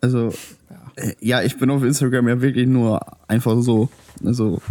[0.00, 0.28] Also,
[0.70, 0.92] ja.
[0.94, 3.88] Äh, ja, ich bin auf Instagram ja wirklich nur einfach so.
[4.24, 4.62] Also,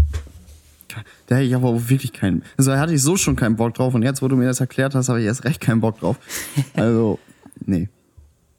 [1.27, 2.43] da hätte ich aber auch wirklich keinen.
[2.57, 4.59] Also da hatte ich so schon keinen Bock drauf und jetzt, wo du mir das
[4.59, 6.17] erklärt hast, habe ich erst recht keinen Bock drauf.
[6.75, 7.19] Also,
[7.65, 7.89] nee.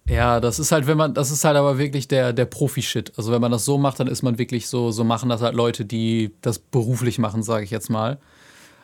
[0.09, 3.13] Ja, das ist halt, wenn man, das ist halt aber wirklich der, der Profi-Shit.
[3.17, 5.55] Also wenn man das so macht, dann ist man wirklich so, so machen das halt
[5.55, 8.19] Leute, die das beruflich machen, sage ich jetzt mal.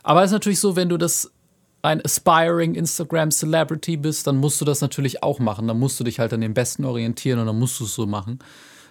[0.03, 1.31] Aber es ist natürlich so, wenn du das
[1.83, 5.69] ein aspiring Instagram Celebrity bist, dann musst du das natürlich auch machen.
[5.69, 8.07] Dann musst du dich halt an den Besten orientieren und dann musst du es so
[8.07, 8.39] machen.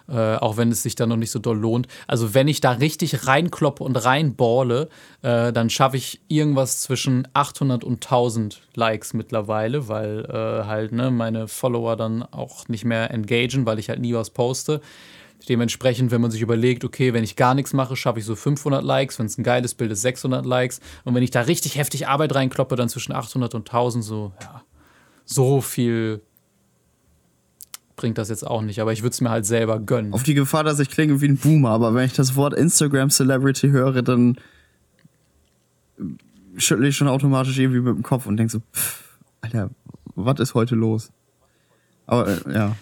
[0.07, 1.87] Äh, auch wenn es sich dann noch nicht so doll lohnt.
[2.07, 4.89] Also wenn ich da richtig reinkloppe und reinballe,
[5.21, 11.11] äh, dann schaffe ich irgendwas zwischen 800 und 1000 Likes mittlerweile, weil äh, halt ne,
[11.11, 14.81] meine Follower dann auch nicht mehr engagen, weil ich halt nie was poste.
[15.49, 18.81] Dementsprechend, wenn man sich überlegt, okay, wenn ich gar nichts mache, schaffe ich so 500
[18.81, 20.79] Likes, wenn es ein geiles Bild ist, 600 Likes.
[21.03, 24.63] Und wenn ich da richtig heftig Arbeit reinkloppe, dann zwischen 800 und 1000, so, ja,
[25.25, 26.21] so viel
[28.03, 30.11] bringt das jetzt auch nicht, aber ich würde es mir halt selber gönnen.
[30.11, 33.09] Auf die Gefahr, dass ich klinge wie ein Boomer, aber wenn ich das Wort Instagram
[33.09, 34.35] Celebrity höre, dann
[36.57, 39.69] schüttle ich schon automatisch irgendwie mit dem Kopf und denke so, pff, Alter,
[40.15, 41.13] was ist heute los?
[42.05, 42.75] Aber äh, ja.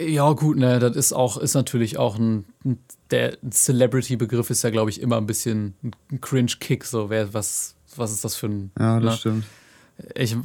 [0.00, 2.46] Ja, gut, ne, das ist auch, ist natürlich auch ein,
[3.12, 5.74] der Celebrity-Begriff ist ja, glaube ich, immer ein bisschen
[6.10, 8.72] ein Cringe-Kick, so, wer, was, was ist das für ein.
[8.76, 9.18] Ja, das ne?
[9.18, 9.44] stimmt.
[10.16, 10.36] Ich,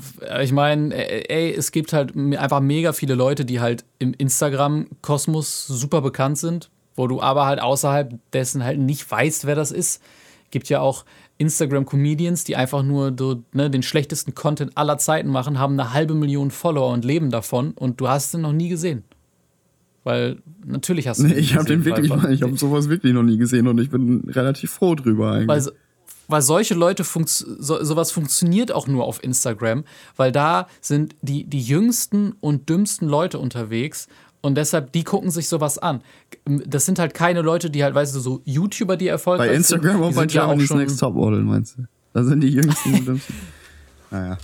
[0.41, 0.93] ich meine,
[1.29, 6.69] ey, es gibt halt einfach mega viele Leute, die halt im Instagram-Kosmos super bekannt sind,
[6.95, 10.03] wo du aber halt außerhalb dessen halt nicht weißt, wer das ist.
[10.51, 11.03] Gibt ja auch
[11.39, 16.13] Instagram-Comedians, die einfach nur so, ne, den schlechtesten Content aller Zeiten machen, haben eine halbe
[16.13, 19.03] Million Follower und leben davon und du hast den noch nie gesehen.
[20.03, 21.27] Weil natürlich hast du.
[21.27, 24.29] Nee, ich habe den wirklich, ich habe sowas wirklich noch nie gesehen und ich bin
[24.29, 25.47] relativ froh drüber eigentlich.
[25.47, 25.73] Weil,
[26.29, 29.83] weil solche Leute, funkt, so, sowas funktioniert auch nur auf Instagram,
[30.15, 34.07] weil da sind die, die jüngsten und dümmsten Leute unterwegs
[34.41, 36.01] und deshalb, die gucken sich sowas an.
[36.45, 39.81] Das sind halt keine Leute, die halt, weißt du, so YouTuber, die erfolgreich sind.
[39.81, 41.83] Bei Instagram sind, und bei Germany's ja Next Topmodel, meinst du?
[42.13, 43.35] Da sind die jüngsten und dümmsten.
[44.11, 44.37] Naja.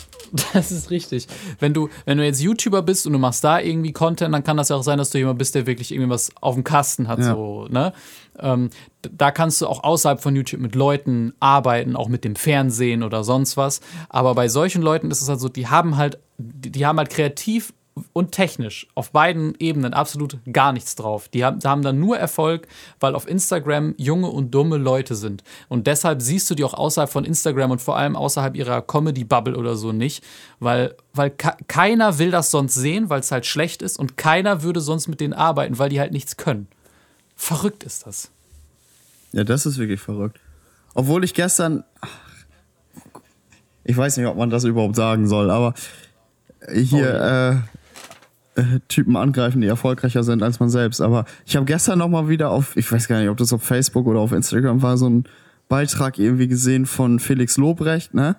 [0.53, 1.27] Das ist richtig.
[1.59, 4.57] Wenn du, wenn du jetzt YouTuber bist und du machst da irgendwie Content, dann kann
[4.57, 7.07] das ja auch sein, dass du jemand bist, der wirklich irgendwie was auf dem Kasten
[7.07, 7.19] hat.
[7.19, 7.33] Ja.
[7.35, 7.93] So, ne?
[8.39, 8.69] Ähm,
[9.01, 13.23] da kannst du auch außerhalb von YouTube mit Leuten arbeiten, auch mit dem Fernsehen oder
[13.23, 13.81] sonst was.
[14.09, 17.11] Aber bei solchen Leuten ist es halt so, die haben halt, die, die haben halt
[17.11, 17.73] kreativ
[18.11, 21.29] und technisch auf beiden Ebenen absolut gar nichts drauf.
[21.29, 22.67] Die haben, haben dann nur Erfolg,
[22.99, 25.43] weil auf Instagram junge und dumme Leute sind.
[25.69, 29.55] Und deshalb siehst du die auch außerhalb von Instagram und vor allem außerhalb ihrer Comedy-Bubble
[29.55, 30.23] oder so nicht,
[30.59, 34.81] weil, weil keiner will das sonst sehen, weil es halt schlecht ist und keiner würde
[34.81, 36.67] sonst mit denen arbeiten, weil die halt nichts können.
[37.37, 38.29] Verrückt ist das.
[39.31, 40.39] Ja, das ist wirklich verrückt.
[40.93, 41.83] Obwohl ich gestern.
[43.83, 45.73] Ich weiß nicht, ob man das überhaupt sagen soll, aber
[46.73, 47.84] hier, oh, äh,
[48.55, 51.01] äh, Typen angreifen, die erfolgreicher sind als man selbst.
[51.01, 53.63] Aber ich habe gestern noch mal wieder auf, ich weiß gar nicht, ob das auf
[53.63, 55.25] Facebook oder auf Instagram war, so ein
[55.67, 58.35] Beitrag irgendwie gesehen von Felix Lobrecht, ne?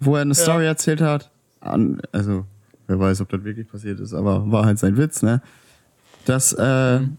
[0.00, 0.42] Wo er eine ja.
[0.42, 1.30] Story erzählt hat.
[1.60, 2.44] An, also,
[2.86, 5.42] wer weiß, ob das wirklich passiert ist, aber war halt sein Witz, ne?
[6.24, 7.16] Dass äh, mhm.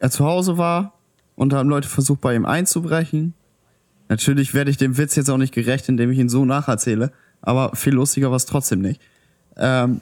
[0.00, 0.92] er zu Hause war
[1.36, 3.34] und da haben Leute versucht, bei ihm einzubrechen.
[4.08, 7.74] Natürlich werde ich dem Witz jetzt auch nicht gerecht, indem ich ihn so nacherzähle, aber
[7.74, 9.00] viel lustiger war es trotzdem nicht.
[9.56, 10.00] Ähm,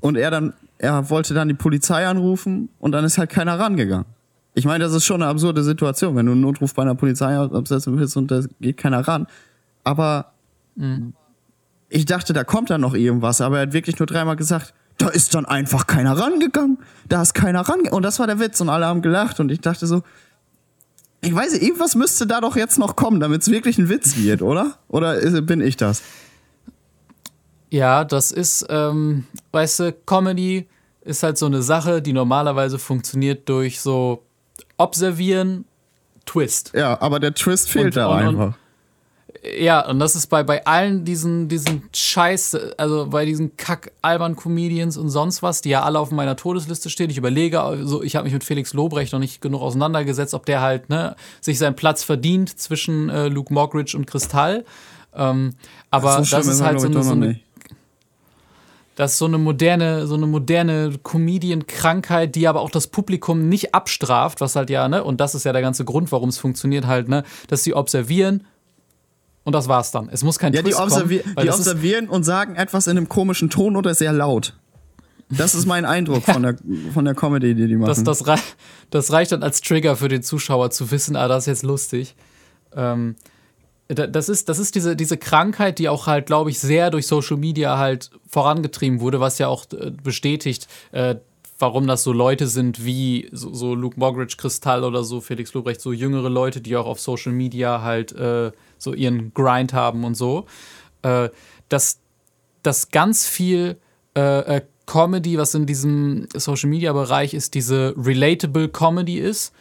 [0.00, 4.06] und er dann, er wollte dann die Polizei anrufen und dann ist halt keiner rangegangen.
[4.54, 7.36] Ich meine, das ist schon eine absurde Situation, wenn du einen Notruf bei einer Polizei
[7.36, 9.26] absetzen willst und da geht keiner ran.
[9.82, 10.32] Aber
[10.74, 11.14] mhm.
[11.88, 15.08] ich dachte, da kommt dann noch irgendwas, aber er hat wirklich nur dreimal gesagt, da
[15.08, 16.78] ist dann einfach keiner rangegangen.
[17.08, 17.96] Da ist keiner rangegangen.
[17.96, 20.02] Und das war der Witz und alle haben gelacht und ich dachte so,
[21.22, 24.16] ich weiß nicht, irgendwas müsste da doch jetzt noch kommen, damit es wirklich ein Witz
[24.16, 24.78] wird, oder?
[24.88, 26.02] Oder bin ich das?
[27.72, 30.68] Ja, das ist, ähm, weißt du, Comedy
[31.00, 34.24] ist halt so eine Sache, die normalerweise funktioniert durch so
[34.76, 35.64] Observieren,
[36.26, 36.72] Twist.
[36.74, 38.46] Ja, aber der Twist fehlt und, da und, einfach.
[38.48, 38.54] Und,
[39.58, 45.08] ja, und das ist bei, bei allen diesen, diesen Scheiß, also bei diesen Kack-Albern-Comedians und
[45.08, 47.08] sonst was, die ja alle auf meiner Todesliste stehen.
[47.08, 50.60] Ich überlege, also ich habe mich mit Felix Lobrecht noch nicht genug auseinandergesetzt, ob der
[50.60, 54.66] halt ne, sich seinen Platz verdient zwischen äh, Luke Mockridge und Kristall.
[55.14, 55.54] Ähm,
[55.90, 57.40] aber so das ist halt so eine, so eine
[58.94, 63.74] das ist so eine moderne, so eine moderne Comedian-Krankheit, die aber auch das Publikum nicht
[63.74, 66.86] abstraft, was halt ja, ne, und das ist ja der ganze Grund, warum es funktioniert
[66.86, 68.44] halt, ne, dass sie observieren
[69.44, 70.08] und das war's dann.
[70.10, 73.50] Es muss kein ja, Twist die, kommen, die observieren und sagen etwas in einem komischen
[73.50, 74.54] Ton oder sehr laut.
[75.30, 76.56] Das ist mein Eindruck von, der,
[76.92, 77.88] von der Comedy, die die machen.
[77.88, 78.38] Das, das, rei
[78.90, 82.14] das reicht dann als Trigger für den Zuschauer zu wissen, ah, das ist jetzt lustig.
[82.76, 83.16] Ähm,
[83.94, 87.36] das ist, das ist diese, diese Krankheit, die auch halt, glaube ich, sehr durch Social
[87.36, 91.16] Media halt vorangetrieben wurde, was ja auch äh, bestätigt, äh,
[91.58, 95.80] warum das so Leute sind wie so, so, Luke Mogridge, Kristall oder so, Felix Lobrecht,
[95.80, 100.16] so jüngere Leute, die auch auf Social Media halt äh, so ihren Grind haben und
[100.16, 100.46] so.
[101.02, 101.30] Äh,
[101.68, 102.00] dass,
[102.62, 103.78] dass ganz viel
[104.16, 109.52] äh, äh, Comedy, was in diesem Social Media Bereich ist, diese relatable Comedy ist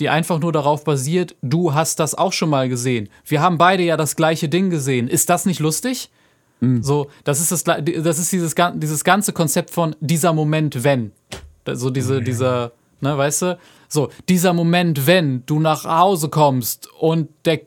[0.00, 3.08] die einfach nur darauf basiert, du hast das auch schon mal gesehen.
[3.24, 5.08] Wir haben beide ja das gleiche Ding gesehen.
[5.08, 6.10] Ist das nicht lustig?
[6.60, 6.82] Mhm.
[6.82, 11.12] So, das ist das, das ist dieses, dieses ganze Konzept von dieser Moment, wenn.
[11.66, 13.58] So diese, dieser, ne, weißt du?
[13.88, 17.60] So, dieser Moment, wenn du nach Hause kommst und der,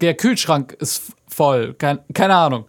[0.00, 2.64] der Kühlschrank ist voll, kein, keine Ahnung.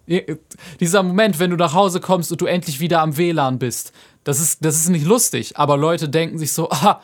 [0.80, 3.92] Dieser Moment, wenn du nach Hause kommst und du endlich wieder am WLAN bist,
[4.24, 7.02] das ist, das ist nicht lustig, aber Leute denken sich so, ah,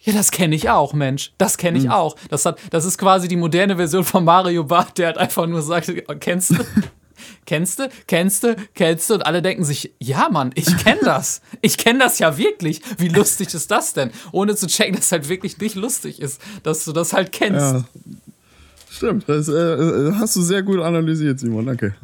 [0.00, 1.32] ja, das kenne ich auch, Mensch.
[1.38, 1.90] Das kenne ich mhm.
[1.90, 2.16] auch.
[2.30, 5.62] Das, hat, das ist quasi die moderne Version von Mario Bart, der halt einfach nur
[5.62, 6.56] sagt, kennst du?
[7.46, 9.14] kennst du, kennst du, kennst du?
[9.14, 11.40] Und alle denken sich, ja, Mann, ich kenne das.
[11.62, 12.80] Ich kenne das ja wirklich.
[12.96, 14.10] Wie lustig ist das denn?
[14.30, 17.60] Ohne zu checken, dass es halt wirklich nicht lustig ist, dass du das halt kennst.
[17.60, 17.84] Ja.
[18.90, 21.94] Stimmt, das äh, äh hast du sehr gut analysiert, Simon, danke.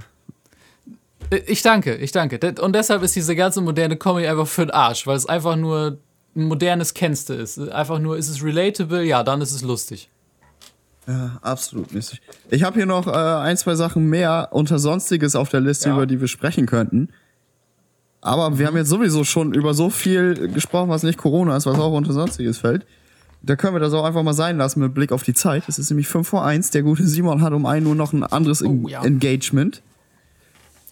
[1.31, 2.55] Äh, ich danke, ich danke.
[2.61, 5.99] Und deshalb ist diese ganze moderne Comedy einfach für den Arsch, weil es einfach nur
[6.37, 7.59] ein modernes Kennste ist.
[7.59, 9.05] Einfach nur, ist es relatable?
[9.05, 10.11] Ja, dann ist es lustig.
[11.07, 12.21] Ja, absolut mäßig.
[12.51, 15.95] Ich habe hier noch äh, ein, zwei Sachen mehr unter Sonstiges auf der Liste, ja.
[15.95, 17.11] über die wir sprechen könnten.
[18.23, 21.79] Aber wir haben jetzt sowieso schon über so viel gesprochen, was nicht Corona ist, was
[21.79, 22.87] auch unter Sonstiges fällt.
[23.43, 25.65] Da können wir das auch einfach mal sein lassen mit Blick auf die Zeit.
[25.69, 26.71] Es ist nämlich 5 vor 1.
[26.71, 29.05] Der gute Simon hat um 1 Uhr noch ein anderes oh, ja.
[29.05, 29.83] Engagement.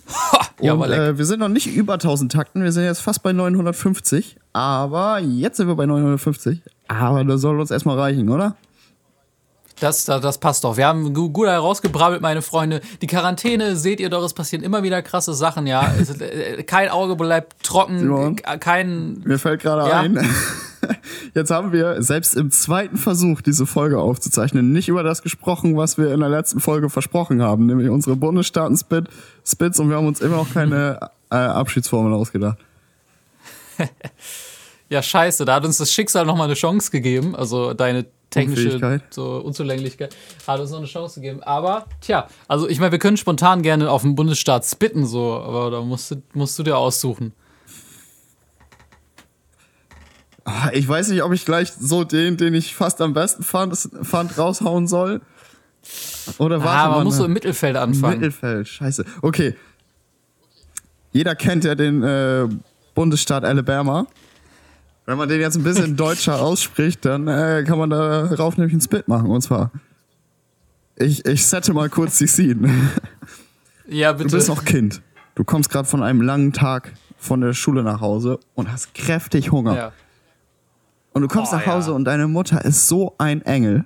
[0.08, 2.62] Ha, ja, und, äh, wir sind noch nicht über 1000 Takten.
[2.62, 4.36] Wir sind jetzt fast bei 950.
[4.52, 6.60] Aber jetzt sind wir bei 950.
[6.88, 8.56] Aber das soll uns erstmal reichen, oder?
[9.80, 10.76] Das, das, das, passt doch.
[10.76, 12.82] Wir haben gut herausgebrabbelt, meine Freunde.
[13.00, 15.92] Die Quarantäne, seht ihr doch, es passieren immer wieder krasse Sachen, ja.
[16.20, 19.22] Äh, kein Auge bleibt trocken, Simon, kein.
[19.24, 20.00] Mir fällt gerade ja.
[20.00, 20.20] ein.
[21.34, 25.98] Jetzt haben wir selbst im zweiten Versuch, diese Folge aufzuzeichnen, nicht über das gesprochen, was
[25.98, 30.36] wir in der letzten Folge versprochen haben, nämlich unsere Bundesstaaten-Spits und wir haben uns immer
[30.36, 30.98] noch keine
[31.30, 32.58] äh, Abschiedsformel ausgedacht.
[34.88, 39.36] ja, scheiße, da hat uns das Schicksal nochmal eine Chance gegeben, also deine technische so
[39.38, 40.16] Unzulänglichkeit
[40.46, 41.42] hat uns noch eine Chance gegeben.
[41.42, 45.70] Aber, tja, also ich meine, wir können spontan gerne auf den Bundesstaat spitten, so, aber
[45.70, 47.32] da musst du, musst du dir aussuchen.
[50.44, 53.76] Ah, ich weiß nicht, ob ich gleich so den, den ich fast am besten fand,
[54.02, 55.20] fand raushauen soll.
[56.38, 58.20] Oder warte ah, man, man muss so im Mittelfeld anfangen.
[58.20, 59.04] Mittelfeld, scheiße.
[59.20, 59.54] Okay.
[61.12, 62.48] Jeder kennt ja den äh,
[62.94, 64.06] Bundesstaat Alabama.
[65.06, 68.80] Wenn man den jetzt ein bisschen deutscher ausspricht, dann äh, kann man darauf nämlich ein
[68.80, 69.30] Spit machen.
[69.30, 69.70] Und zwar,
[70.96, 72.68] ich, ich sette mal kurz die Scene.
[73.88, 74.30] Ja, bitte.
[74.30, 75.02] Du bist noch Kind.
[75.34, 79.50] Du kommst gerade von einem langen Tag von der Schule nach Hause und hast kräftig
[79.50, 79.76] Hunger.
[79.76, 79.92] Ja.
[81.12, 81.96] Und du kommst oh, nach Hause ja.
[81.96, 83.84] und deine Mutter ist so ein Engel.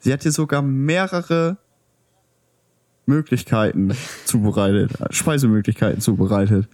[0.00, 1.56] Sie hat dir sogar mehrere
[3.06, 3.92] Möglichkeiten
[4.24, 6.68] zubereitet, Speisemöglichkeiten zubereitet.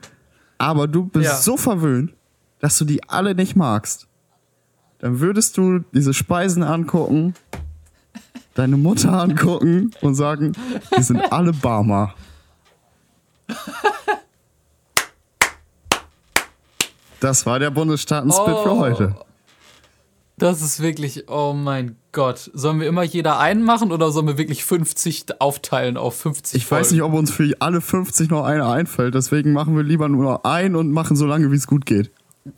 [0.59, 1.37] Aber du bist ja.
[1.37, 2.13] so verwöhnt,
[2.59, 4.09] dass du die alle nicht magst,
[4.99, 7.35] dann würdest du diese Speisen angucken,
[8.55, 10.55] deine Mutter angucken und sagen,
[10.97, 12.15] die sind alle Barmer.
[17.21, 19.15] Das war der Bundesstaaten-Split oh, für heute.
[20.39, 22.51] Das ist wirklich, oh mein Gott.
[22.55, 26.57] Sollen wir immer jeder einen machen oder sollen wir wirklich 50 aufteilen auf 50?
[26.57, 26.85] Ich Folgen?
[26.85, 29.15] weiß nicht, ob uns für alle 50 noch einer einfällt.
[29.15, 32.11] Deswegen machen wir lieber nur noch einen und machen so lange, wie es gut geht.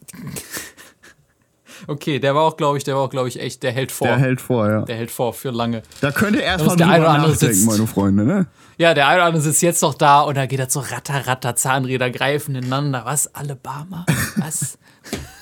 [1.87, 4.07] Okay, der war auch, glaube ich, der war auch, glaube ich, echt, der hält vor.
[4.07, 4.83] Der hält vor, ja.
[4.83, 5.83] Der hält vor für lange.
[6.01, 8.47] Da könnt ihr erstmal drüber nachdenken, sitzt, meine Freunde, ne?
[8.77, 11.27] Ja, der eine oder andere sitzt jetzt noch da und da geht er so ratter,
[11.27, 13.03] ratter, Zahnräder greifen ineinander.
[13.05, 13.35] Was?
[13.35, 14.05] Alabama?
[14.37, 14.79] Was?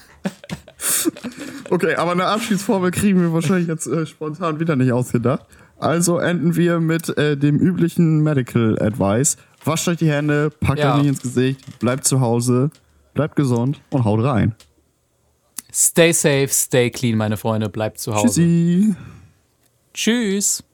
[1.70, 5.46] okay, aber eine Abschiedsformel kriegen wir wahrscheinlich jetzt äh, spontan wieder nicht ausgedacht.
[5.78, 9.36] Also enden wir mit äh, dem üblichen Medical Advice.
[9.64, 10.94] Wascht euch die Hände, packt ja.
[10.94, 12.70] euch nicht ins Gesicht, bleibt zu Hause,
[13.14, 14.54] bleibt gesund und haut rein.
[15.72, 17.68] Stay safe, stay clean, meine Freunde.
[17.68, 18.26] Bleibt zu Hause.
[18.26, 18.94] Tschüssi.
[19.94, 20.64] Tschüss.